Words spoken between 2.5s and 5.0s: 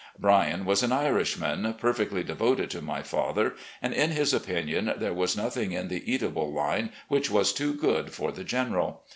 to my father, and, in his opinion,